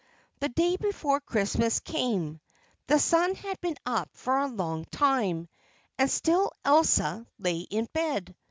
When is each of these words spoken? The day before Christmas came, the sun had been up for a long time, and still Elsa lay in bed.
The 0.39 0.49
day 0.49 0.77
before 0.77 1.19
Christmas 1.19 1.79
came, 1.79 2.41
the 2.87 2.97
sun 2.97 3.35
had 3.35 3.61
been 3.61 3.77
up 3.85 4.09
for 4.13 4.35
a 4.39 4.47
long 4.47 4.85
time, 4.85 5.47
and 5.99 6.09
still 6.09 6.51
Elsa 6.65 7.27
lay 7.37 7.59
in 7.59 7.87
bed. 7.93 8.35